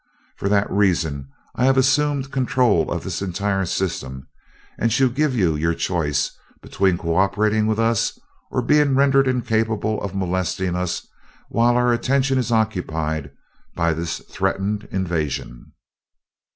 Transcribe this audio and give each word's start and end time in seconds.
For 0.35 0.49
that 0.49 0.67
reason 0.71 1.29
I 1.53 1.65
have 1.65 1.77
assumed 1.77 2.31
control 2.31 2.91
of 2.91 3.03
this 3.03 3.21
entire 3.21 3.67
system, 3.67 4.27
and 4.79 4.91
shall 4.91 5.09
give 5.09 5.35
you 5.35 5.55
your 5.55 5.75
choice 5.75 6.31
between 6.59 6.97
co 6.97 7.15
operating 7.15 7.67
with 7.67 7.77
us 7.77 8.17
or 8.49 8.63
being 8.63 8.95
rendered 8.95 9.27
incapable 9.27 10.01
of 10.01 10.15
molesting 10.15 10.75
us 10.75 11.05
while 11.49 11.77
our 11.77 11.93
attention 11.93 12.39
is 12.39 12.51
occupied 12.51 13.29
by 13.75 13.93
this 13.93 14.17
threatened 14.27 14.87
invasion." 14.89 15.71